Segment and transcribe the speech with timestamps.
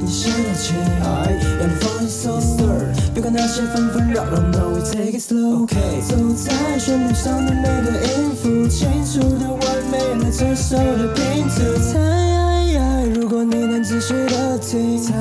[0.00, 0.74] 你先来起，
[1.58, 2.40] 让你放松。
[3.14, 5.66] 别管那些纷纷扰扰，No we take it slow。
[5.66, 9.60] 走在旋律上的每个音符，清楚的完
[9.90, 11.54] 美了这首的拼图。
[11.92, 15.12] 猜，如果你能仔细的听，猜，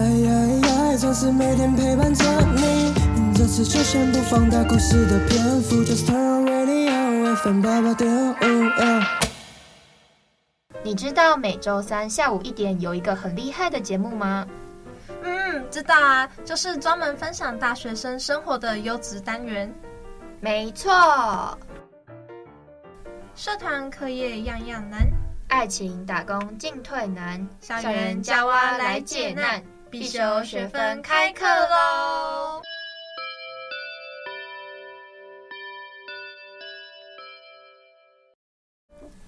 [0.97, 2.23] 总是每天陪伴着
[2.55, 2.93] 你。
[3.33, 9.20] 这次就先不放大故事的篇幅，Just turn on radio FM 八八点五。
[10.83, 14.47] 你知道每周三下午一点有一个很厉害的节目吗？
[15.23, 19.71] 嗯，知道啊，就是专门分享大学生生活的优质单元。
[20.39, 21.55] 没错，
[23.35, 25.07] 社团课业样样难，
[25.49, 32.60] 爱情打工进退难，校园加蛙来解难，必修学分开课喽！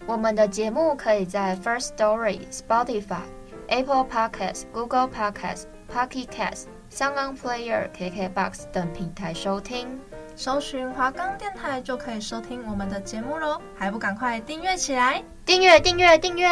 [0.05, 3.21] 我们的节目可以在 First Story、Spotify、
[3.67, 9.99] Apple Podcasts、Google Podcasts、Pocket Casts、SoundOnPlayer、KKBox 等平台收听。
[10.35, 15.23] 搜寻华冈电台就可以收听我们的节目喽，还不赶快订阅起来？
[15.45, 16.49] 订阅订阅订阅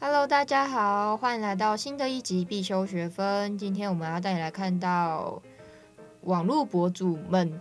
[0.00, 3.58] ！Hello，大家好，欢迎来到新的一集必修学分。
[3.58, 5.42] 今天我们要带你来看到
[6.22, 7.60] 网络博主们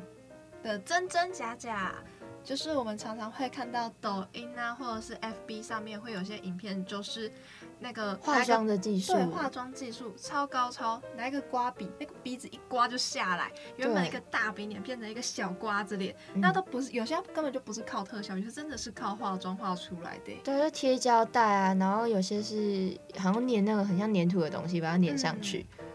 [0.63, 1.95] 的真真假假。
[2.43, 7.31] 就是我们常常会看到抖音啊，或者是 FB 上面会有些影片，就是
[7.79, 20.33] 那个化妆的技术，对，化妆技术超高超，拿一个刮笔，那个鼻子一刮就下来，原本一个大饼脸变成一个小瓜子脸，那都不是，有些根本就不是靠特效，有些真的是靠化妆画出来的。
[20.43, 25.65] 对，就贴胶带啊，然后有些是好像粘那个很像粘土的东西，把它粘上去。
[25.79, 25.85] 嗯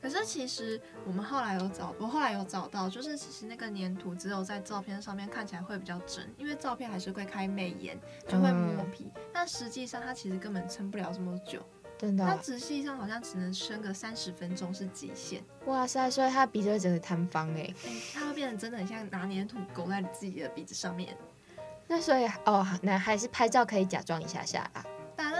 [0.00, 9.10] 可是其实我们后来有找，我后来有找到，就是其实那个粘土只有在照片上面看起来会比较真，因为照片还是会开美颜，就会磨皮。
[9.14, 11.60] 嗯、但实际上它其实根本撑不了这么久，
[11.98, 12.28] 真的、哦。
[12.30, 15.42] 它实际上好像只能撑个三十分钟是极限。
[15.66, 16.08] 哇塞！
[16.08, 17.74] 所以它鼻子会整个塌方哎，
[18.14, 21.16] 它会变得真的很像拿粘土勾在自己的鼻子上面。
[21.88, 24.84] 那所以哦，那还是拍照可以假装一下下啊。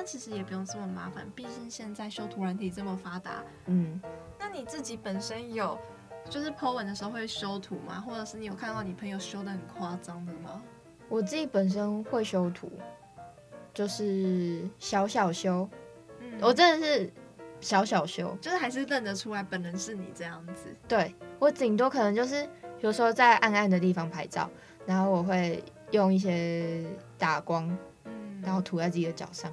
[0.08, 3.44] 但其实也不用这么麻烦，毕竟现在修图软体这么发达。
[3.66, 4.00] 嗯，
[4.38, 5.78] 那你自己本身有
[6.30, 8.00] 就是 po 文的时候会修图吗？
[8.00, 10.62] 或者是你有看到你朋友修的很夸张的吗？
[11.10, 12.72] 我自己本身会修图，
[13.74, 15.68] 就是小小修。
[16.20, 17.12] 嗯，我真的是
[17.60, 20.74] 小小修，就是还是认得出来本人是你这样子。
[20.88, 22.48] 对，我顶多可能就是
[22.80, 24.48] 有时候在暗暗的地方拍照，
[24.86, 26.82] 然后我会用一些
[27.18, 27.68] 打光，
[28.06, 29.52] 嗯，然后涂在自己的脚上。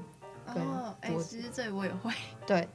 [0.62, 2.12] 哦，哎、欸，其实这我也会。
[2.46, 2.68] 对，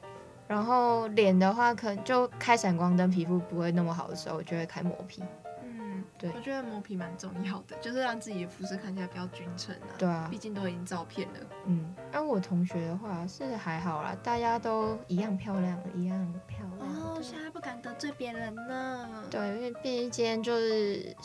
[0.47, 5.23] 然后脸的话，可能就开闪光灯，皮肤不会那么好的时候，我就会开磨皮。
[5.63, 9.93] 嗯，对，我觉得磨皮蛮重要的，就是让自己的肤色看起来比较均称啊。
[9.97, 11.39] 对啊，毕竟都已经照片了。
[11.65, 16.89] 嗯，而我同学的话是还好啦，大家都一样漂亮，一样漂亮。
[16.89, 19.07] 哦，现在不敢得罪别人呢。
[19.29, 21.15] 对，因为毕竟今天就是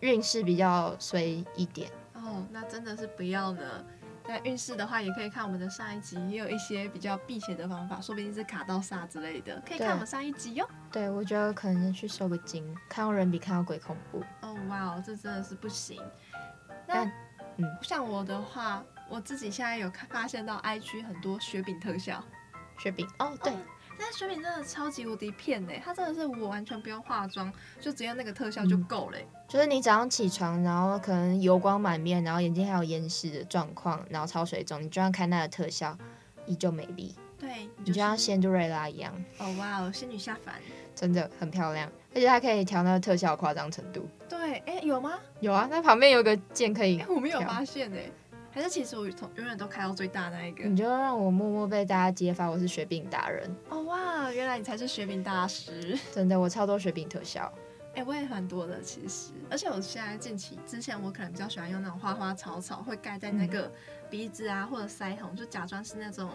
[0.00, 1.22] 运势比较衰
[1.54, 1.90] 一点。
[2.14, 3.62] 哦，那真的是不要呢。
[4.26, 10.68] 在运势的话，也可以看我们的上一集，也有一些比较避邪的方法，说不定是卡到煞之类的，可以看我们上一集哟。
[10.90, 14.22] 对，我觉得可能去收个金，看到人比看到鬼恐怖。
[14.42, 16.00] 哦，哇哦，这真的是不行。
[16.86, 17.04] 那，
[17.56, 22.22] 嗯，像我的话，我自己现在有看发现到 IG 很多雪饼特效，
[22.78, 23.52] 雪饼哦，对。
[23.52, 23.56] 哦
[24.02, 29.26] 但雪饼真的超级无敌骗嘞，它真的是我完全不用化妆，就直接那个特效就够了、嗯。
[29.48, 35.96] 就是你早上起床，然后可能油光满面，然后眼睛还有眼屎的状况，然后超水肿，你就要开那个特效，
[36.46, 37.14] 依旧美丽。
[37.38, 39.14] 对，你就像仙杜瑞拉一样。
[39.38, 40.54] 哦哇哦，仙女下凡，
[40.96, 44.08] 真的很漂亮，而且它可以调那个特效夸张程度。
[44.28, 45.18] 对，哎、欸，有吗？
[45.38, 47.06] 有啊，那旁边有个键可以、欸。
[47.08, 48.10] 我没有发现哎。
[48.54, 54.30] 还是其实我从永远都开到最大那一个，你就让我默默被大家揭发我是雪饼达人哦哇！
[54.30, 57.50] 原来你才是雪饼大师， 真的，我超多雪饼特效，
[57.94, 63.72] 哎、欸，我也蛮多的其实，而且我现在近期之前我可能比较喜欢用那种花花草草会盖在那个
[64.10, 66.28] 鼻子啊、嗯、或者腮红，就假装是那种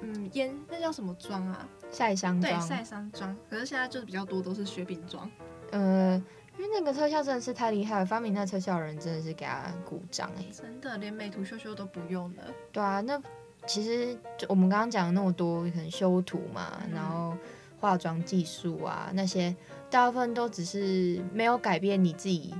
[0.00, 1.68] 嗯烟，那叫什么妆啊？
[1.90, 2.60] 晒伤妆。
[2.60, 3.36] 对，晒伤妆。
[3.50, 5.28] 可是现在就是比较多都是雪饼妆，
[5.72, 6.22] 呃。
[6.58, 10.44] 因为那个特效真的是太厉害了，发明那特效的人真的是给他鼓掌哎！
[10.52, 12.42] 真的，连美图秀秀都不用了。
[12.72, 13.22] 对啊，那
[13.64, 17.36] 其实就我们刚刚讲的那么多，可能修图嘛，嗯、然后
[17.78, 19.54] 化妆技术啊那些，
[19.88, 22.52] 大部分都只是没有改变你自己，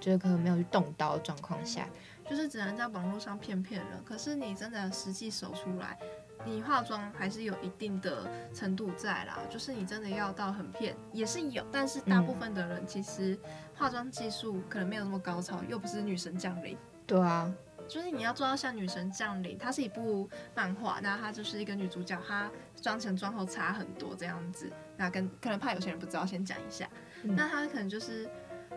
[0.00, 1.88] 就是可能没有去动刀的状况下，
[2.28, 4.04] 就是只能在网络上骗骗人。
[4.04, 5.98] 可是你真的实际手出来。
[6.44, 13.38] 你化妆还是有一定的程度在啦，就是你真的要到很骗也是有，但是大部分的人其实
[13.74, 16.76] 化妆技术可能没有那么高超，又不是女神降临。
[17.06, 17.52] 对啊，
[17.88, 22.50] 就是你要做到像女神降临，它是一部漫画，那它就是一个女主角，她
[22.80, 24.70] 妆前妆后差很多这样子。
[24.96, 26.88] 那跟可能怕有些人不知道，先讲一下。
[27.22, 28.28] 嗯、那她可能就是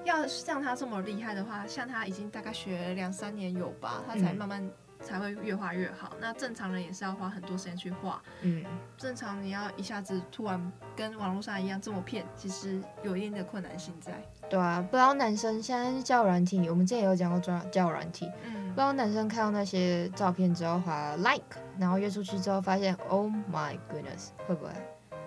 [0.05, 4.71] 要像她这么厉害的话，像她已经大概学两三年有吧，她才慢慢、嗯。
[5.01, 6.13] 才会越画越好。
[6.19, 8.21] 那正常人也是要花很多时间去画。
[8.41, 8.63] 嗯，
[8.97, 14.21] 正常你要一下子突然跟网络上一样这么骗，其实有一定的困难性在。
[14.49, 18.29] 对啊，不知道男生现在是交友软体，我们之前也有讲过交交友软体。
[18.45, 24.71] 嗯，不知道男生看到那些照片之后划 like，然后约出去之后发现，Oh my goodness，会不会？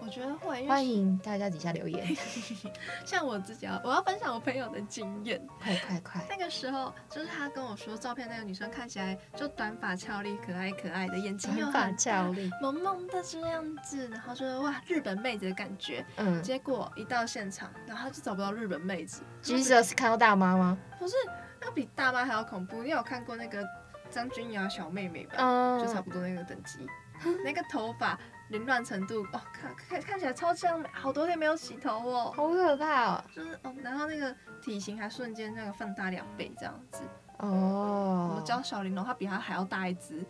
[0.05, 2.05] 我觉得会，欢迎大家底下留言。
[3.07, 5.41] 像我自己啊，我要分享我朋友的经验。
[5.63, 6.21] 快快快！
[6.29, 16.05] 那个时候就是他跟我说，照片那个女生看起来就短发俏丽，可爱可爱的，眼睛又很俏丽，萌萌的这样子，然后就说哇，日本妹子的感觉。
[16.17, 16.43] 嗯。
[16.43, 19.23] 结果一到现场，然后他就找不到日本妹子。
[19.41, 20.77] Jesus，看到大妈吗？
[20.99, 21.15] 不是，
[21.61, 22.83] 那比大妈还要恐怖。
[22.83, 23.65] 你有看过那个
[24.11, 25.37] 张君雅小妹妹吧？
[25.39, 25.79] 嗯。
[25.79, 26.85] 就差不多那个等级，
[27.45, 28.19] 那个头发。
[28.53, 33.25] 凌乱程度哦，看看看起来超像，好多天没有洗头哦，好可怕哦。
[33.35, 37.03] 就是哦，然后那个体型还瞬间那个放大两倍这样子
[37.39, 38.37] 哦。
[38.37, 40.25] 我教小玲珑，她比她还要大一只，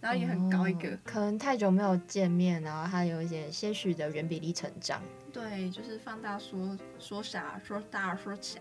[0.00, 0.90] 然后也很高一个。
[0.90, 5.00] 哦，可能太久没有见面，然后她有一些些许的远比例成长。
[5.32, 8.58] 对，就是放大缩缩小，说大说小。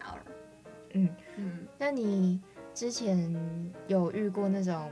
[0.91, 2.39] 嗯嗯，那你
[2.75, 4.91] 之前有遇过那种，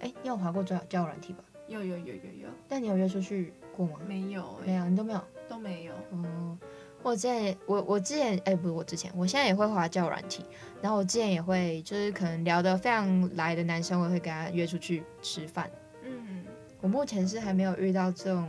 [0.00, 1.44] 哎，你有滑过交交友软体吧？
[1.66, 3.98] 有有有有有，但你有约出去过吗？
[4.06, 5.94] 没有、欸，没有，你都没有，都没有。
[6.12, 6.58] 嗯，
[7.02, 10.44] 我之前我我之前哎、欸，不是我之前，我现在也会滑交友软体，
[10.82, 15.70] 然后我之前也会，就是可能聊得非常来的男生，我会跟他约出去吃饭。
[16.02, 16.44] 嗯，
[16.80, 18.46] 我目前是还没有遇到这种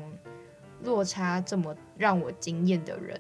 [0.84, 3.20] 落差这么让我惊艳的人，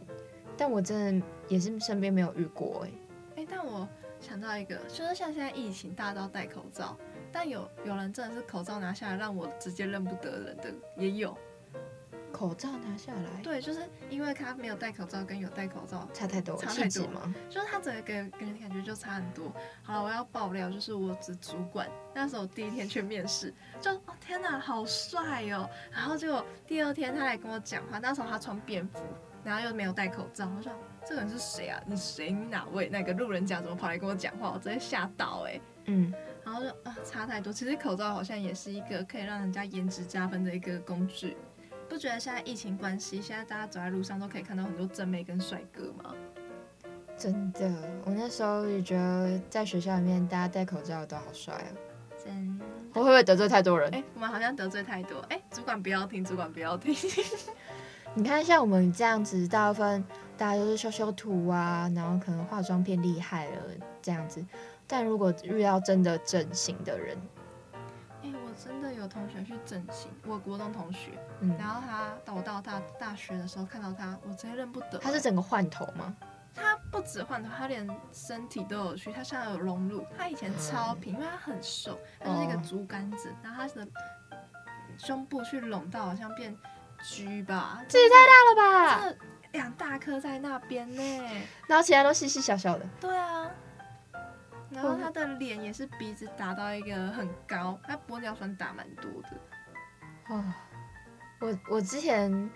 [0.57, 2.93] 但我真的也是身边没有遇过哎、欸。
[3.37, 3.87] 哎、欸，但我
[4.19, 6.97] 想到一个，就是像现在疫情，大家都戴口罩。
[7.35, 11.37] 但有有人真的是口罩拿下来让我直接认不得人的也有，
[12.31, 17.35] 口罩拿下来，对，就是因为他没有戴口罩跟有戴口罩差太多，差太多吗？
[17.49, 19.51] 就是他整个给给人感觉就差很多。
[19.83, 25.69] 好了，我要爆料，就是我的主管那时候第一天去面试，就哦天哪，好帅哦！
[25.91, 29.03] 然后结果第二天他来跟我讲话，那时候他穿便服，
[29.43, 30.71] 然后又没有戴口罩，我说
[31.05, 31.83] 这个人是谁啊？
[31.85, 32.31] 你谁？
[32.31, 32.87] 你哪位？
[32.87, 34.53] 那个路人甲怎么跑来跟我讲话？
[34.53, 36.13] 我直接吓到哎、欸，嗯。
[36.45, 37.51] 然后就啊，差太多。
[37.51, 41.35] 其实口罩好像也是一个可以让人家颜值加分的一个工具，
[41.89, 46.13] 不觉得现在疫情关系，现在大家走在路上都可以看到很多正妹跟帅哥吗？
[47.17, 47.71] 真的，
[48.05, 51.67] 我那时候也觉得在学校里面大家戴口罩都好帅啊。
[52.23, 53.89] 真的，我会不会得罪太多人？
[53.91, 55.19] 哎，我们好像得罪太多。
[55.29, 56.93] 哎，主管不要听，主管不要听。
[58.15, 60.03] 你看，像我们这样子，大部分
[60.37, 63.61] 大家都是修修图啊，然后可能化妆变厉害了
[64.01, 64.45] 这样子。
[64.87, 67.17] 但如果遇到真的整形的人，
[68.21, 74.99] 哎、欸，我真的有同学去整形，我国中同学，嗯，然后他到我到大大学的时候看到他，我直接认不得。
[74.99, 76.15] 他是整个换头吗？
[76.53, 80.05] 他不止换头，他连身体都有去，他现在有隆乳。
[80.17, 83.87] 他以前超平，嗯、因为他很瘦，他是一个竹竿子，哦、然后他的
[84.97, 86.55] 胸部去隆到好像变
[87.01, 89.01] G 吧，这也太大了吧！
[89.01, 89.17] 这
[89.51, 91.01] 两大颗在那边呢，
[91.67, 92.85] 然后其他都细细小小的。
[93.01, 93.49] 对啊。
[94.75, 99.29] 然后他的脸也是鼻子打到一个很高，他玻尿酸打蛮多的。
[100.27, 100.43] 哦，
[101.39, 102.49] 我我之前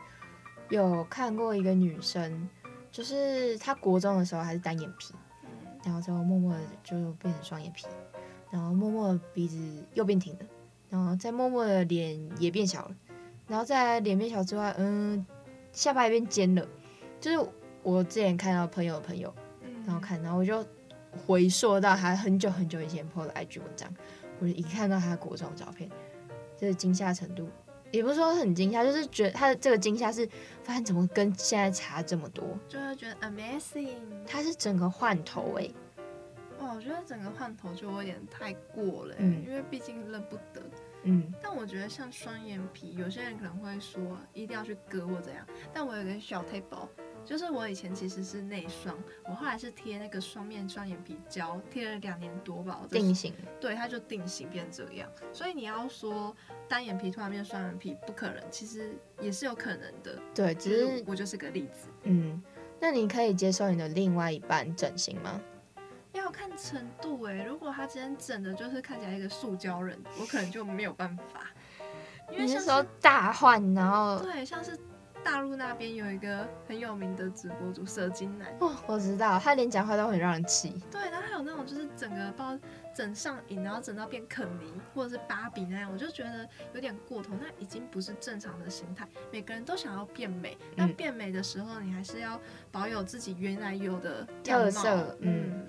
[0.67, 2.49] 有看过一个女生，
[2.91, 5.49] 就是她国中的时候还是单眼皮，嗯、
[5.85, 7.87] 然后之后默默的就变成双眼皮，
[8.51, 9.57] 然后默默的鼻子
[9.93, 10.45] 又变挺了，
[10.89, 12.95] 然后再默默的脸也变小了，
[13.47, 15.25] 然后在脸变小之外，嗯，
[15.71, 16.67] 下巴也变尖了。
[17.21, 17.49] 就是
[17.81, 19.33] 我之前看到朋友的朋友，
[19.85, 20.65] 然后看，然后我就。
[21.25, 23.93] 回溯到他很久很久以前 PO 的 IG 文章，
[24.39, 25.89] 我就一看到他国中的照片，
[26.57, 27.49] 就是惊吓程度
[27.91, 30.27] 也不是说很惊吓，就是觉得他的这个惊吓是
[30.63, 33.87] 发现怎么跟现在差这么多，就会觉得 amazing。
[34.27, 35.75] 他是整个换头哎、欸，
[36.59, 40.61] 哇，我觉得整个换头就有点太过了、欸，嗯，因为毕竟认不得，
[41.03, 41.33] 嗯。
[41.41, 43.99] 但我觉得像双眼皮，有些人可能会说
[44.33, 46.87] 一定要去割或怎样，但我有个小 table。
[47.25, 52.81] 就是我以前其实是内双，我后来是贴那个双面双眼皮胶，贴了两年多吧。
[52.89, 53.33] 定型。
[53.59, 55.07] 对，它就定型变这样。
[55.31, 56.35] 所以你要说
[56.67, 60.19] 单眼皮突然变双眼皮不可能，其实也是有可能的。
[60.33, 61.87] 对，只是，是我就是个例子。
[62.03, 62.41] 嗯，
[62.79, 65.39] 那你可以接受你的另外一半整形吗？
[66.13, 71.45] 要看程度哎、欸，如果他今天整的就是看起来一个塑胶人，我可能就没有办法。
[72.31, 74.75] 因为是你是说大换，然后对，像是。
[75.23, 80.81] 大陆那边有一个很有名的直播主蛇精男哦，我知道，他连讲话都很让人气。
[80.89, 82.57] 对，然后还有那种就是整个包
[82.95, 89.07] 整上瘾，然后整到变肯尼或者是芭比那样，我就觉得有点过头，那已经不是正常的形态。
[89.31, 92.39] 每个人都想要变美，那变美的时候，你还是要
[92.71, 95.17] 保有自己原来有的特色。
[95.19, 95.67] 嗯，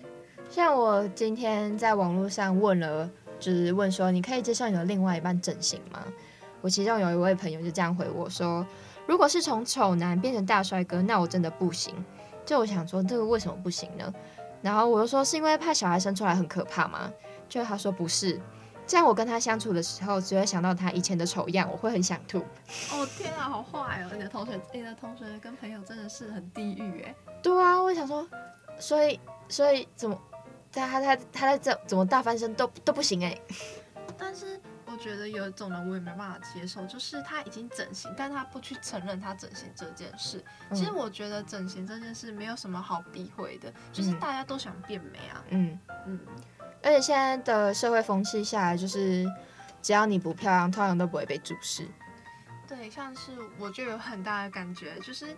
[0.49, 6.04] 像我今天在网络上问了，就是问说，你可以接受你的另外一半整形吗？
[6.62, 8.66] 我其中有一位朋友就这样回我说，
[9.11, 11.93] 如果是从丑男变成大帅哥，那我真的不行。
[12.47, 14.14] 就我想说，这个为什么不行呢？
[14.62, 17.12] 然后我就说，是因为怕小孩生出来很可怕吗？
[17.49, 18.40] 就他说不是，
[18.87, 22.38] 这样我跟他相处的时候，只会想到他以前的丑样，我会很想吐。
[22.93, 24.11] 哦天啊，好坏哦！
[24.12, 27.12] 你的同学，你的同学跟朋友真的是很地狱哎。
[27.43, 28.25] 对啊，我想说，
[28.79, 30.17] 所以所以怎么
[30.71, 33.37] 他他他他在这怎么大翻身都都不行哎。
[34.17, 34.61] 但是。
[34.91, 40.45] 我觉得有一种人我也没办法接受，就是他已经整形，但他不去承认他整形这件事。
[40.73, 45.45] 其实我觉得整形这件事没有什么好避讳的，就是大家都想变美啊。
[45.51, 46.19] 嗯嗯。
[46.83, 49.25] 而且现在的社会风气下来，就是
[49.81, 51.87] 只要你不漂亮，通常都不会被注视。
[52.67, 55.37] 对，像是我就有很大的感觉，就是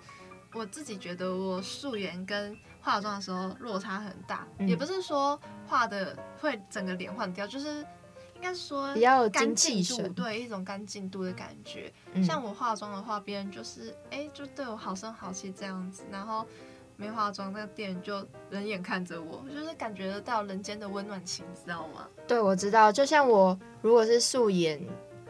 [0.55, 7.85] 我自己觉得我素颜跟化妆的时候落差很大，嗯、也不是说画的会整个脸换掉，就是。
[8.43, 11.93] 应该说比较干净度，对一种干净度的感觉。
[12.13, 16.03] 嗯、像我化妆的话，别人就是哎、欸，就对我好声好气这样子。
[16.11, 16.45] 然后
[16.97, 22.09] 没化妆，那个店员就冷眼看着我，就是感觉得到人间的温暖情，知道吗？
[22.27, 22.91] 对，我知道。
[22.91, 24.85] 就像我如果是素颜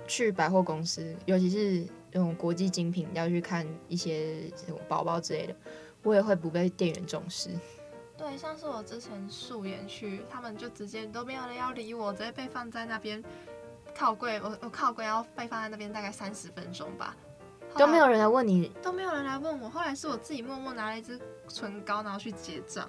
[0.09, 5.55] 去百货公司，尤其是那种国际精品，要去看一些这种包包之类的，
[6.03, 7.51] 我也会不被店员重视。
[8.23, 13.21] 对，像是我之前素颜去，他们就直接都没有人要理我，直接被放在那边
[13.99, 17.17] 靠柜，我我靠柜，然后被放在那边大概三十分钟吧，
[17.77, 19.69] 都没有人来问你，都没有人来问我。
[19.69, 22.89] 后来是我自己默默拿了一支唇膏，然后去结账，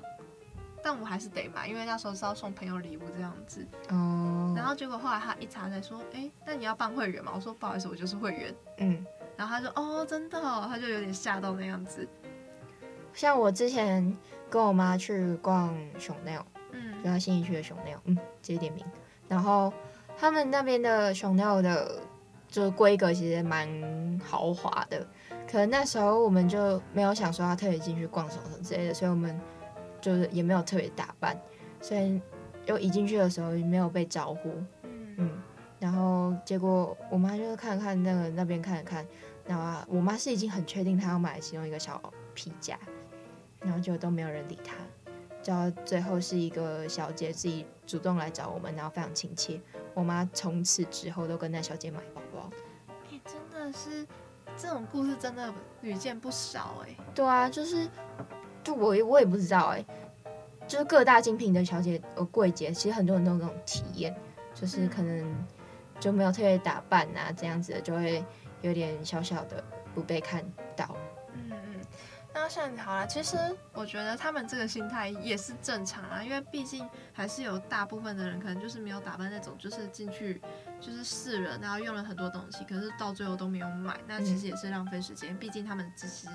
[0.83, 3.65] 但我还是得买，因为那时候是要送朋友礼物这样子。
[3.89, 4.53] 哦。
[4.55, 7.31] 然后结果后来他一查才说，哎，那你要办会员吗？
[7.33, 8.55] 我说不好意思，我就是会员。
[8.77, 9.03] 嗯。
[9.35, 12.07] 然后他说，哦，真的哦，他就有点吓到那样子。
[13.13, 14.15] 像我之前
[14.49, 18.83] 跟我妈去逛熊 n 嗯，就她新一区的熊 n 嗯，直接点名。
[19.27, 19.71] 然后
[20.17, 21.99] 他们那边的熊 n 的，
[22.47, 25.05] 就是规格其实蛮豪华的。
[25.49, 29.39] 可能那时候我们就没有想说要特别进去逛什么什么之类的，所以我们
[30.01, 31.39] 就是也没有特别打扮。
[31.81, 32.19] 所以
[32.65, 34.49] 又一进去的时候也没有被招呼，
[34.83, 35.41] 嗯嗯。
[35.79, 39.05] 然后结果我妈就是看看那个那边看了看，
[39.45, 42.01] 然后我妈是已经很确定她要买其中一个小
[42.33, 42.79] 皮夹。
[43.63, 44.75] 然后就都没有人理他，
[45.43, 49.59] 到最后是一个小姐自己主动来找我们，然后非常亲切。
[49.93, 52.49] 我妈从此之后都跟那小姐买包包。
[53.11, 54.05] 哎，真的是
[54.57, 56.95] 这种故事真的屡见不少哎。
[57.13, 57.87] 对啊，就是
[58.63, 59.85] 就我我也不知道哎，
[60.67, 64.15] 就是各大精品的小姐呃柜姐，其实很多人都有那种体验，
[64.55, 65.45] 就是可能
[65.99, 68.23] 就没有特别打扮啊这样子的，就会
[68.61, 70.43] 有点小小的不被看
[70.75, 70.95] 到。
[72.43, 73.37] 那像你好了，其实
[73.71, 80.41] 我觉得他们这个心态也是正常啊，因为毕竟还是有大部分的人可能就是没有打扮那种，就是进去
[80.81, 85.37] 就是试了，然后用了很多东西，可是到最后都没有买，那其实也是浪费时间。
[85.37, 86.27] 毕竟他们只是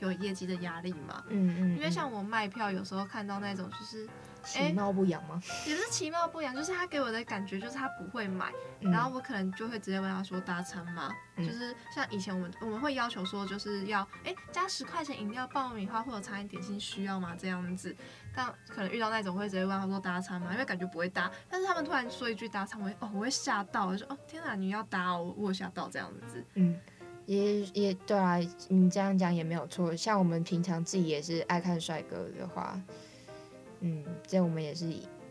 [0.00, 1.24] 有业绩的压力嘛。
[1.28, 1.74] 嗯嗯。
[1.74, 4.06] 因为像我卖票，有时候看到那种就是。
[4.46, 5.40] 其貌不扬吗？
[5.66, 11.12] 也是其貌不扬，就是他给我的感觉就是他不会买，嗯、然后我可能就会直接问他说搭餐吗？
[11.36, 17.34] 嗯、就是像以前我们我们会要求说就是要哎、欸、加十块钱饮料、爆米花或者茶饮点心需要吗？
[17.38, 17.94] 这样子，
[18.34, 20.52] 但可能遇到那种会直接问他说搭餐吗？
[20.52, 26.44] 因为感觉不会搭，但是他们突然说一句搭餐，我会哦我会吓到，我就说哦天哪你要搭哦，我吓到这样子。
[26.54, 26.78] 嗯，
[27.26, 28.38] 也也对啊，
[28.68, 32.80] 你这样讲也没有错，像我们平常自己也是爱看帅哥的话。
[33.80, 34.90] 嗯，这我们也是，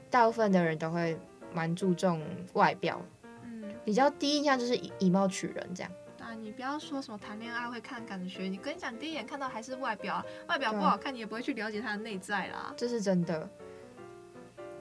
[0.10, 1.18] 大部分的人都会
[1.54, 2.22] 蛮注重
[2.54, 3.02] 外表，
[3.44, 5.92] 嗯，比较第一印象就是以以貌取人这样。
[6.20, 12.74] 啊，你不要说什么谈恋爱会看感觉，你跟你讲第一眼看到还是外表，外表不好看，你也不会去了解他的内在啦。
[12.75, 13.50] 这是真的。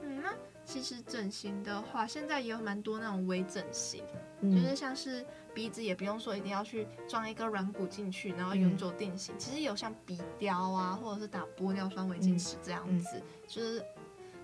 [0.01, 4.03] 嗯，那其实整形的话，现在也有蛮多那种微整形，
[4.41, 9.33] 嗯、就是像是鼻子也不用说一定要去装一个软骨进去，然后永久定型。
[9.33, 13.81] 嗯、其实有像鼻雕啊，或者是打玻尿酸、微晶石这样子，就是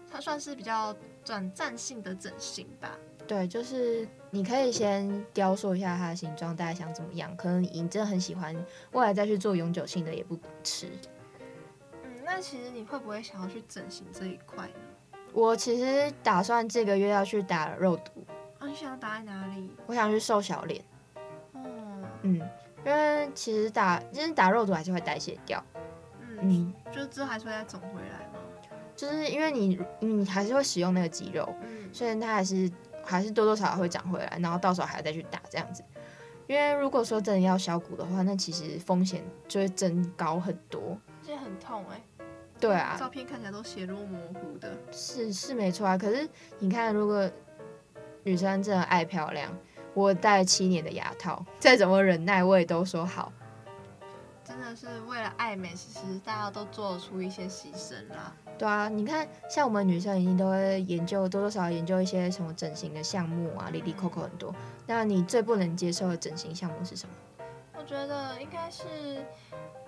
[0.09, 2.97] 它算是比较短暂性的整形吧。
[3.27, 7.35] 对，就是你可以先雕塑一下它的形状，大家想怎么样？
[7.35, 8.55] 可能你真的很喜欢，
[8.93, 10.89] 未来再去做永久性的也不迟。
[12.03, 15.19] 嗯，那其实你会不会想要去整形这一块呢？
[15.33, 18.25] 我其实打算这个月要去打肉毒。
[18.59, 19.69] 啊，你想要打在哪里？
[19.85, 20.83] 我想去瘦小脸。
[22.85, 25.63] 因为其实打，其实打肉毒还是会代谢掉。
[26.19, 26.37] 嗯。
[26.41, 28.39] 嗯，就之后还是会再肿回来吗？
[28.95, 32.71] 就是因为你你还是会使用那个肌肉，嗯，所以它还是
[33.03, 35.83] 还是多多少少会长回来，然后到时候还要再去打这样子。
[36.47, 42.25] 因为如果说真的要削骨的话，那其实风险就会增高很多，而且很痛哎、欸。
[42.59, 45.97] 对啊，照片看起来都血肉模糊的，是是没错啊。
[45.97, 46.27] 可是
[46.59, 47.27] 你看，如果
[48.23, 49.51] 女生真的爱漂亮，
[49.93, 53.31] 我戴了七年的牙套，再怎么忍耐，我也都说好。
[54.43, 58.33] 真的是为了爱美，其实大家都做出一些牺牲啦。
[58.57, 64.53] 对啊，你看，像我们女生一定都会研究，多多少少研究一些什么整形的项目啊，里里扣扣很多。
[64.85, 67.40] 那你最不能接受的整形项目是什么？
[67.81, 69.25] 我觉得应该是，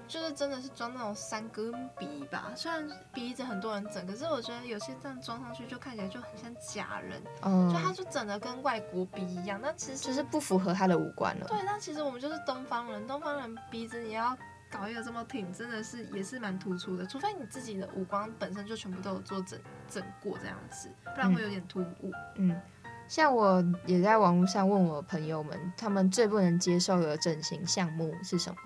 [0.07, 2.51] 就是真的是装那种三根鼻吧。
[2.55, 9.59] 虽然鼻子很多人整，可是我觉得有些这样装上去就看起来就很像假人，嗯，就他就整的跟外国鼻一样。
[9.61, 11.45] 但其实就是不符合他的五官了。
[11.47, 14.35] 对，但其实我们就是东方人，东方人鼻子也要。
[14.71, 17.05] 搞一个这么挺，真的是也是蛮突出的。
[17.05, 22.11] 除非你自己的五官本身就全部都有做整整过这样子，不然会有点突兀。
[22.37, 22.59] 嗯，
[23.07, 28.57] 像我也在网络上问我朋友们，他们最不能接受的整形项目是什么？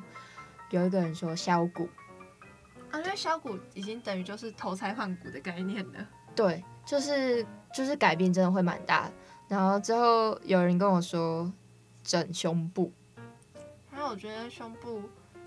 [0.69, 1.87] 有一个人说削骨
[2.91, 6.07] 啊，因为削骨已经等于就是投胎换骨的概念了。
[6.35, 9.09] 对，就是就是改变真的会蛮大。
[9.47, 11.51] 然后之后有人跟我说
[12.03, 12.91] 整胸部，
[13.91, 15.01] 然后我觉得胸部。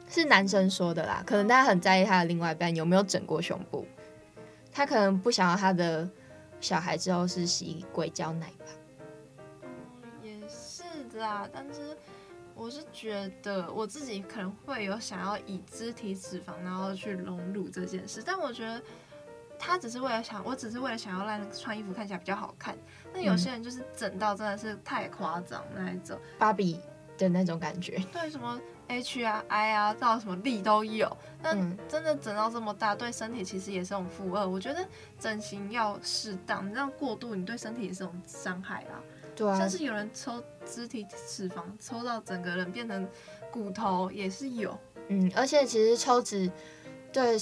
[0.08, 3.86] 是男生说的啦，可能他很在意他的另外一半有没有整过胸部，
[4.72, 6.10] 他可能不想要他的
[6.60, 8.64] 小孩之后是吸硅胶奶吧。
[11.20, 11.96] 嗯，也是啊，但是
[12.54, 18.80] 我是觉得我自己可能会有想要以肢体脂肪然后去隆乳这件事，但我觉得
[19.58, 22.76] 他只是为了想，我只是为了想要让穿衣服看起来比较好看。
[23.12, 26.80] 那有些人就是整到真的是太夸张那一种，芭比
[27.18, 28.02] 的那种感觉。
[28.12, 28.60] 对，什么。
[28.90, 31.16] H 啊，I 啊，到什么力都有。
[31.40, 31.52] 那
[31.88, 34.48] 真的整到这么大，对身体其实也是种负荷。
[34.48, 34.84] 我觉得
[35.16, 39.00] 整形要适当，你这样过度，你对身体也是种伤害啦。
[39.40, 39.56] 对啊。
[39.58, 43.08] 像是有人抽肢体脂肪，抽到整个人变成
[43.50, 44.78] 骨头，也是有。
[45.08, 46.50] 嗯，而且其实抽脂
[47.12, 47.38] 对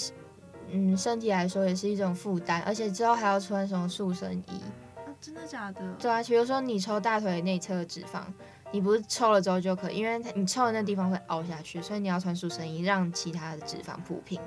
[0.70, 4.62] 嗯身体来说也是一种负担，而且之后还要穿什么塑身衣。
[4.94, 5.80] 啊，真的假的？
[5.98, 8.22] 对啊，比如说你抽大腿内侧的脂肪。
[8.70, 14.38] 你不是抽了之后就可以，因为你抽的那地方会凹下去，所以你要穿塑身衣，让其他的脂肪铺平。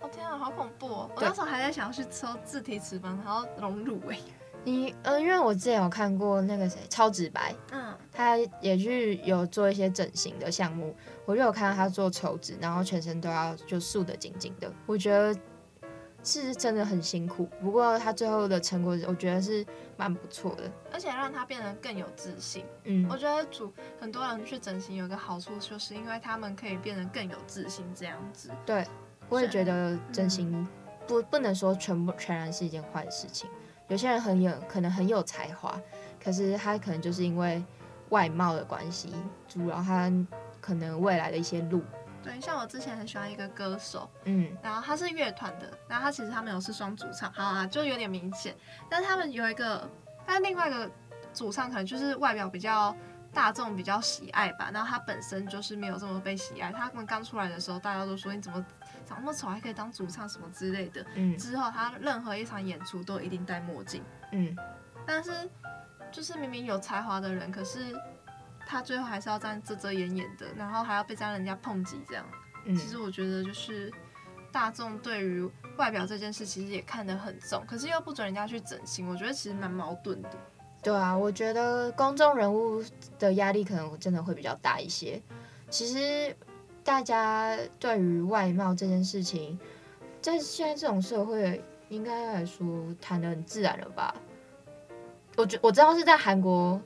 [0.00, 1.10] 哦天啊，好恐怖哦！
[1.14, 4.18] 我那时候还在想要去抽自体脂肪，然后隆乳诶。
[4.64, 10.94] 你呃，因为我之前有看过那个谁超直白，嗯，他也去有做一些整形的项目，
[11.24, 15.38] 我就有看到他做抽脂，然后全身都要就束的紧紧的，我觉得。
[16.22, 19.64] 是真的很辛苦，不过他最后的成果，我觉得是
[19.96, 22.62] 蛮不错的，而且让他变得更有自信。
[22.84, 28.50] 嗯，我觉得主很多人去整形有个好处，就是因为他们可以变得更有自信，这样子。
[28.66, 28.86] 对，
[29.30, 30.68] 我也觉得整形
[31.06, 33.48] 不不能说全部全然是一件坏的事情。
[33.90, 35.78] 有些人很有可能很有才华，
[36.22, 37.62] 可是他可能就是因为
[38.10, 39.12] 外貌的关系，
[39.48, 40.10] 阻挠他
[40.60, 41.82] 可能未来的一些路。
[42.22, 48.54] 对，像我之前很喜欢一个歌手，嗯，然后他是乐团的，然后他其实他们有是双主唱，好啊，就有点明显。
[48.88, 49.88] 但是他们有一个，
[50.24, 50.88] 但另外一个
[51.34, 52.94] 主唱可能就是外表比较
[53.32, 56.70] 大众比较喜爱吧，然后他本身就是没有这么被喜爱。
[56.70, 58.64] 他们刚出来的时候，大家都说你怎么
[59.04, 61.04] 长那么丑还可以当主唱什么之类的。
[61.14, 64.02] 嗯，之后他任何一场演出都一定戴墨镜。
[64.32, 64.56] 嗯，
[65.06, 65.48] 但是
[66.12, 67.94] 就是明明有才华的人，可是。
[68.66, 72.24] 他最后还是要这样遮遮掩掩的，然后还要被这样人家抨击，这样。
[72.66, 73.92] 嗯，其实我觉得就是
[74.52, 80.30] 大众对于外表这件事其实也看得很重，可是又不准人家去整形，我觉得其实蛮矛盾的。
[80.84, 82.80] 对啊，我觉得公众人物
[83.18, 85.20] 的压力可能真的会比较大一些。
[85.68, 86.36] 其实
[86.82, 89.58] 大家对于外貌这件事情，
[90.20, 92.66] 在现在这种社会，应该来说
[93.00, 94.14] 谈得很自然了吧？
[95.36, 96.80] 我觉我知道是在韩国。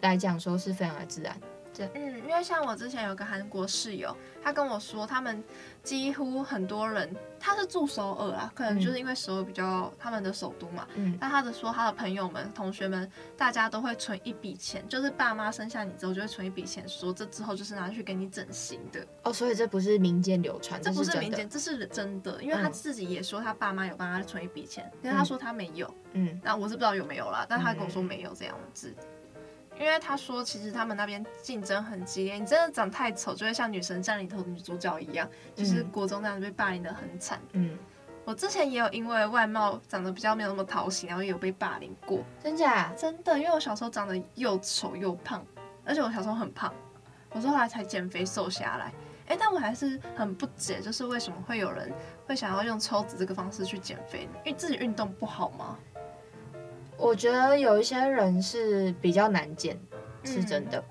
[0.00, 1.32] 来讲说是非常的自然，
[1.74, 5.42] 对，嗯，因为像我之前有个韩国室友，他跟我说，他们
[5.82, 19.06] 几乎很多人，他是住首尔啊，可能就是因为首尔比较他们的首都嘛，嗯，但他的说他的朋友们、同学们，大家都会存一笔钱，就是爸妈生下你之后就会存一笔钱，说这之后就是拿去给你整形的。
[19.22, 28.94] 哦，所以这不是民间流传，这不是民间，这是真的，因为他自己也说他爸妈有帮他存一笔钱，因为他说他没有，嗯，那我是不知道有没有啦，但他跟我说没有这样子。
[29.78, 37.40] 因为他说，其实他们那边竞争很激烈，你真的长太丑，就会像《女神降临》里头的女主角一样，就是国中那样被霸凌的很惨。
[37.52, 37.76] 嗯，
[38.24, 42.20] 我之前也有因为外貌长得比较没有那么讨喜，然后也有被霸凌过。
[42.42, 42.92] 真假？
[42.96, 45.44] 真的，因为我小时候长得又丑又胖，
[45.84, 46.72] 而且我小时候很胖，
[47.30, 48.92] 我后来才减肥瘦下来。
[49.28, 51.90] 哎，但我还是很不解，就是为什么会有人
[52.26, 54.32] 会想要用抽脂这个方式去减肥呢？
[54.44, 55.78] 因为自己运动不好吗？
[57.02, 59.76] 我觉得有一些人是比较难减，
[60.22, 60.78] 是真的。
[60.78, 60.84] 嗯、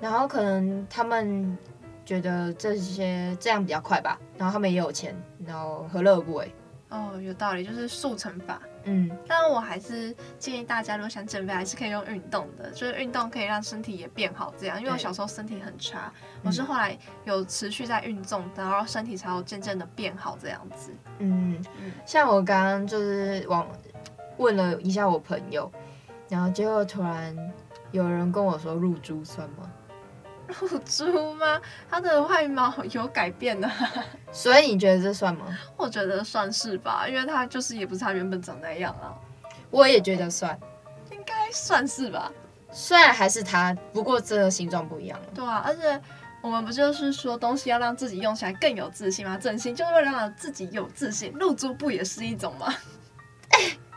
[0.00, 1.56] 然后可能他们
[2.04, 5.14] 觉得这些这样比较快吧，然后他们也有钱，
[5.46, 6.52] 然后何乐而不为？
[6.88, 8.60] 哦，有道理，就是速成法。
[8.84, 14.52] 嗯，但我还是建议大家，如果想减肥，还是可以用运动的，就是运动可以让身体也变好。
[14.58, 20.90] 这样，因为我小时候身体很差，我是后来有持续在运动，然后身体才有渐渐的变好这样子。
[21.20, 23.64] 嗯嗯，像我刚刚就是往。
[24.36, 25.70] 问了一下我朋友，
[26.28, 27.36] 然后结果突然
[27.90, 29.70] 有人跟我说入珠算吗？
[30.60, 31.60] 露珠吗？
[31.88, 33.70] 他的外貌有改变的，
[34.32, 35.46] 所以你觉得这算吗？
[35.76, 39.14] 我觉得算是吧，因为他就是也不是他原本长那样啊。
[39.70, 40.58] 我也觉得算，
[41.10, 42.30] 应该算是吧。
[42.70, 45.26] 虽然还是他，不过这个形状不一样了。
[45.34, 45.98] 对啊，而且
[46.42, 49.38] 我们不就是说东西要让自己用起来更有自信吗？
[49.38, 52.74] 整形就是为了让自己有自信，露珠不也是一种吗？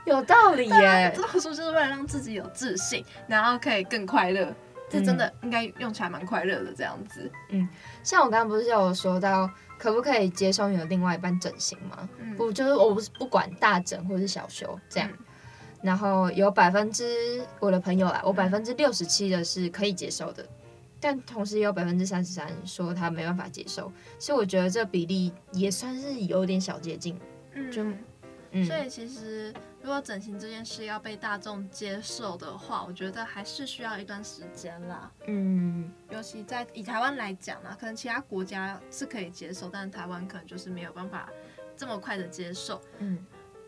[0.06, 4.54] 欸有道理耶，这么说就是为了让自己有自信，然后可以更快乐。
[4.88, 7.30] 这真的应该用起来蛮快乐的，这样子。
[7.50, 7.68] 嗯，
[8.04, 12.08] 像我刚刚不是有说到，可不可以接受你的另外一半整形吗？
[12.20, 15.10] 嗯，不，就是我不是不管大整或是小修这样。
[15.12, 15.26] 嗯，
[15.82, 20.48] 然后有百分之我的朋友啊，我百分之六十七的是可以接受的，
[21.00, 23.92] 但同时也有百分之三十三说他没办法接受。
[24.20, 27.20] 所以我觉得这比例也算是有点小接近。
[27.56, 27.84] 嗯，就
[28.52, 29.52] 嗯，所以其实。
[29.86, 35.12] 如果整形这件事要被大众接受的话，我觉得还是需要一段时间啦。
[35.28, 41.30] 嗯，尤其在以台湾来讲呢，可能其他国家是可以接受，但是台湾可能就是没有办法
[41.78, 42.82] 这么快的接受。
[42.98, 43.24] 嗯，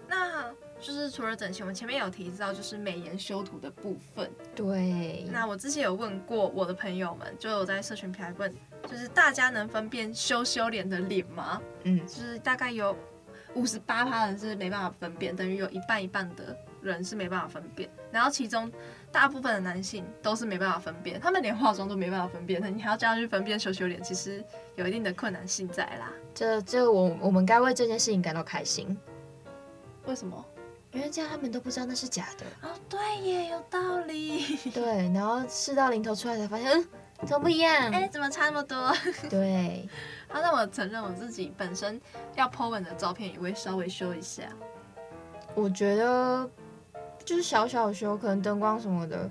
[0.08, 4.28] 那就是除了整形，我们前面有提到就是美颜修图的部分。
[4.56, 5.24] 对。
[5.32, 8.52] 那我之前有问过我的朋友们，就有在社群平台问，
[8.90, 11.62] 就是大家能分辨修修脸的脸吗？
[11.84, 12.98] 嗯，就是大概有。
[13.56, 17.90] 五十八趴人是没办法分辨，等于有一半一半的人是没办法分辨。
[18.12, 18.72] 然后其中
[19.12, 24.44] 大部分的男性都是没办法分辨，他们连化妆都没办法分辨，你还要叫他去分辨羞羞脸，其实
[24.76, 26.12] 有一定的困难性在啦。
[26.34, 28.98] 这这我我们该为这件事情感到开心。
[30.06, 30.46] 为什么？
[30.94, 32.46] 因为这样他们都不知道那是假的。
[32.68, 34.56] 哦，对耶，有道理。
[34.74, 36.88] 对，然后事到临头出来才发现，嗯，
[37.26, 37.92] 怎么不一样？
[37.92, 38.94] 哎，怎么差那么多？
[39.30, 39.88] 对。
[40.28, 42.00] 好， 那我承认我自己本身
[42.36, 44.44] 要 po 文的照片也会稍微修一下。
[45.56, 46.50] 我觉得
[47.26, 49.30] 就是小小修，可能灯光什么的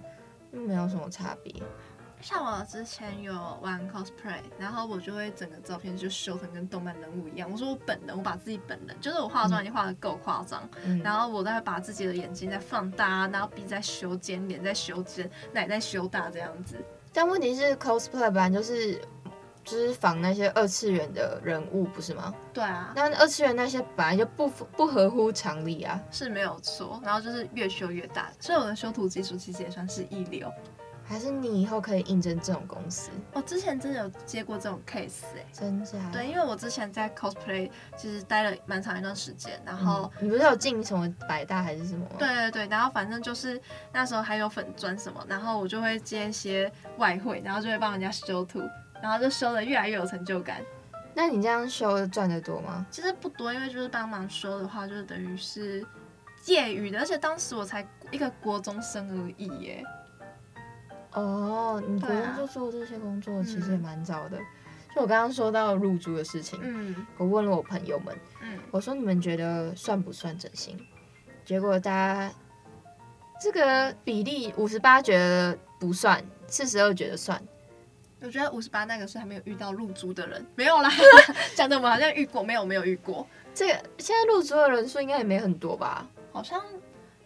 [0.51, 1.55] 没有什么差别。
[2.21, 7.49] 像我之前有玩 cosplay，然后我就会整个照片就修成跟动漫人物一样。
[7.49, 16.83] 我说我本人，我把自己本人，就是我化妆已经化的够夸张，嗯、然后我再把自己的眼睛再放大，然后鼻再修尖，脸再修尖，奶再修大这样子。
[17.17, 19.01] 但问题是 cosplay 本来就是。
[19.67, 22.33] 就是仿那些二次元的人物，不是吗？
[22.53, 27.01] 对啊，那二次元那些本来就不不合乎常理啊，是没有错。
[27.05, 30.49] 然后就是越修越大，所以我的修图技术其实也算是一流。
[31.07, 33.11] 还是你以后可以应征这种公司？
[33.33, 35.99] 我之前真的有接过这种 case 哎、欸，真假？
[36.13, 42.07] 对，因为我之前在 cosplay 其实待了蛮长一段时间，然后、嗯、你不是有进什么百大还是什么？
[42.19, 43.61] 对对对，然后反正就是
[43.93, 48.61] 那时候还有粉专什么，然后我就会接一些外汇，然后就会帮人家修图。
[49.03, 50.63] 然后就修得越来越有成就感。
[51.13, 52.87] 那你这样修赚得多吗？
[52.91, 55.87] 其实不多，因为就是帮忙修的话，就是等于是
[56.47, 59.85] 业余的，而且当时我才一个国中生而已耶。
[61.17, 64.37] 哦，你国中就做这些工作，其实也蛮早的。
[64.37, 64.45] 啊、
[64.95, 70.79] 就我刚刚说到入租的事情，嗯，我问了我朋友们，嗯，我说你们觉得算不算整形？
[71.43, 72.31] 结果大家
[73.41, 77.43] 这个比例五十八觉得不算，四十二觉得算。
[78.21, 80.91] 我觉得五十八那个是还没有遇到入租的人，没有啦，
[81.57, 83.27] 讲的我们好像遇过，没有没有遇过。
[83.55, 86.07] 这个现在入租的人数应该也没很多吧？
[86.33, 86.63] 好像，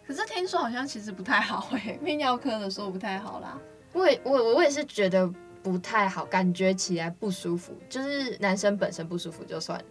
[0.07, 3.57] 可是听说好像其实不太好哎、欸，泌尿科的说不太好啦。
[3.93, 5.29] 我也我我也是觉得
[5.61, 9.81] 不太好，感觉起来不舒服，就是男生本身不舒服就算。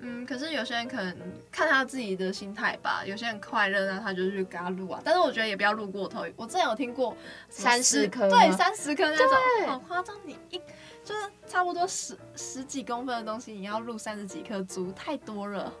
[0.00, 1.16] 嗯，可是有些人可能
[1.50, 5.00] 看他自己的心态吧，有些人快乐，那他就去给他录啊。
[5.04, 6.24] 但是我觉得也不要录过头。
[6.36, 7.16] 我之前有听过
[7.48, 9.28] 三十颗，对，三十颗那种，
[9.58, 10.14] 对好夸张。
[10.24, 10.58] 你一
[11.02, 15.72] 就是差不多十十几公分的东西，你要录三十几颗珠，太多了。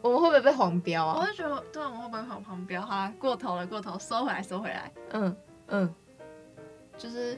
[0.00, 1.18] 我们会不会被黄标啊？
[1.20, 2.80] 我就觉得，对，我们会不会黄黄标？
[2.82, 4.92] 好啦，过头了，过头，收回来，收回来。
[5.10, 5.94] 嗯嗯，
[7.00, 7.36] 就是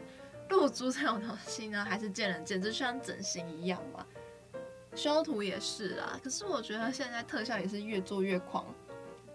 [0.48, 4.04] 露珠这种东西呢，还是见仁见智，就像整形一样嘛。
[4.96, 8.66] 修图也是啊，可是我觉得现在特效也是越做越狂，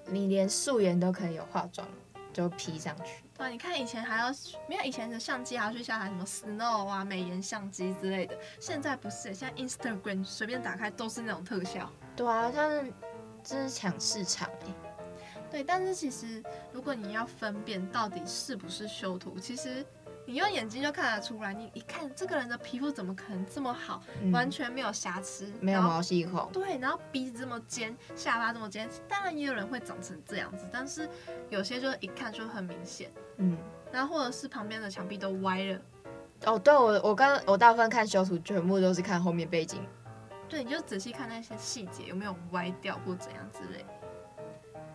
[0.06, 1.88] 你连素颜都可以有化妆
[2.34, 3.24] 就 P 上去。
[3.36, 4.28] 对，你看以前还要
[4.68, 11.90] 没有以前的相机还要去下载什么 Snow 啊、美颜相机之类的，现在不是，现在 Instagram 随便打开都是那种特效。
[12.16, 12.94] 对啊，他们
[13.44, 14.87] 真是抢市场哎。
[15.50, 19.86] 对，但是其实如果你要分辨到底是不是修图，其实
[20.26, 21.54] 你用眼睛就看得出来。
[21.54, 26.52] 你一看这个人的皮肤怎么可能这么好，嗯、完全没有瑕疵，没有毛细孔。
[26.52, 31.08] 对，然后鼻子这么尖，下巴这么尖，当然也有人会长成这样子，但是
[31.50, 33.10] 有些就一看就很明显。
[33.38, 33.58] 嗯，
[33.92, 35.80] 然后或者是旁边的墙壁都歪了。
[36.46, 39.82] 哦，对，我我刚我大部分看修图全部都是看后面背景。
[40.50, 43.86] 对，你就仔细看那些细节有没有歪掉或怎样之类。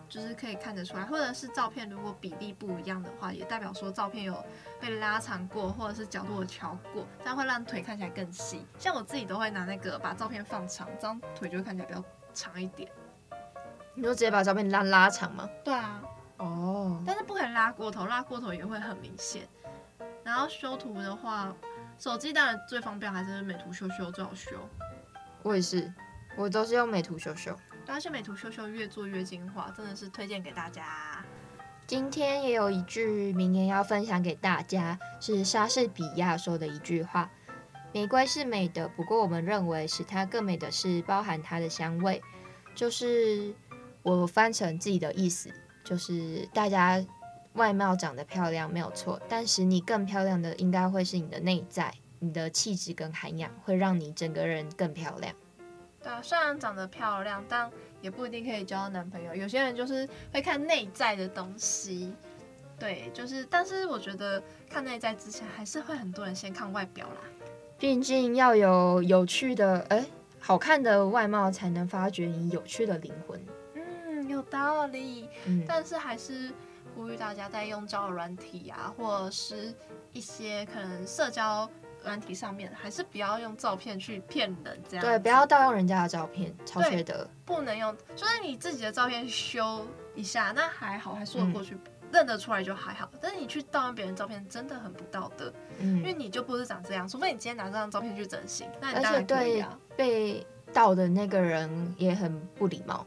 [0.09, 4.45] 就是可以看得出来，或者是照片如果比例不一样的话，也代表说照片有
[4.79, 8.65] 被拉长过，或者是角度有调过，这样会让腿看起来更细。
[8.77, 12.89] 像我自己都会拿那个把照片放长，这样腿就会看起来比较长一点。
[13.95, 15.49] 你就直接把照片拉拉长吗？
[15.63, 16.01] 对啊。
[16.37, 17.03] 哦。
[17.05, 19.47] 但是不可以拉过头，拉过头也会很明显。
[20.23, 21.53] 然后修图的话，
[21.99, 24.51] 手机当然最方便还是美图秀秀最好修。
[25.43, 25.93] 我也是，
[26.35, 27.55] 我都是用美图秀秀。
[27.85, 31.23] 但是美图秀秀越做越精华，真的是推荐给大家。
[31.85, 37.29] 今天也有一句名言要分享给大家，是莎士比亚说的一句话
[37.93, 42.21] ：“玫瑰是美的，不过我们认为使它更美的是包含它的香味。”
[42.73, 43.53] 就是
[44.01, 47.05] 我翻成自己的意思，就是大家
[47.53, 55.35] 外貌长得漂亮没有错，但使你更漂亮的应该会是你的内在，你的气质跟涵养会让你整个人更漂亮。
[56.03, 59.33] 对啊，虽然长得漂亮，但也不一定可以交到男朋友。
[59.33, 62.13] 有些人就是会看内在的东西，
[62.77, 67.21] 对，就是，但是我觉得看内在之前，还是会很多人先看外表啦。
[67.79, 70.05] 毕竟要有有趣的，哎、欸，
[70.39, 73.39] 好看的外貌，才能发掘你有趣的灵魂。
[73.75, 75.29] 嗯，有道理。
[75.45, 76.51] 嗯，但是还是
[76.95, 79.73] 呼吁大家在用交友软体啊，或者是
[80.11, 81.69] 一些可能社交。
[82.03, 87.27] 软体上面还是不要用照片去骗人，这样对，不要盗用人家的照片，超缺德。
[87.45, 89.85] 不能用，就是你自己的照片修
[90.15, 93.09] 一下，那还好，还说得过去，嗯、认得出来就还好。
[93.21, 99.69] 但是你去盗用别人照片，真的很不道德，嗯，因为你就不是长这样，除非你今天拿这张照片去整形，那你当然可以啊。
[99.71, 103.05] 而且对被盗的那个人也很不礼貌，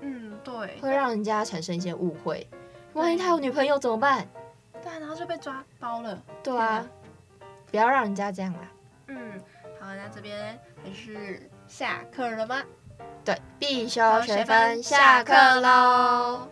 [0.00, 2.46] 嗯，对，会让人家产生一些误会。
[2.94, 4.26] 万一他有女朋友怎么办？
[4.82, 6.20] 对啊，然后就被抓包了。
[6.42, 6.86] 对啊。
[7.70, 8.60] 不要让人家这样啦。
[9.08, 9.40] 嗯，
[9.80, 12.62] 好，那这边还是下课了吗？
[13.24, 16.48] 对，必修学分下课喽。